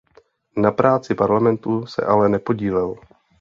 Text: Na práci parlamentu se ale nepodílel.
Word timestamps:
Na 0.57 0.71
práci 0.71 1.15
parlamentu 1.15 1.85
se 1.85 2.01
ale 2.05 2.29
nepodílel. 2.29 2.95